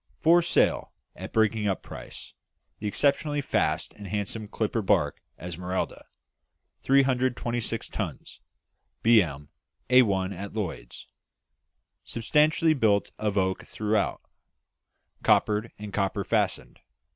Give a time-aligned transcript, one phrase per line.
[0.19, 2.33] "For Sale, at Breaking up Price.
[2.79, 6.05] The exceptionally fast and handsome clipper barque Esmeralda,
[6.81, 8.39] 326 tons
[9.03, 9.49] B.M.,
[9.91, 11.05] A1 at Lloyd's.
[12.03, 14.21] Substantially built of oak throughout;
[15.21, 16.79] coppered, and copper fastened.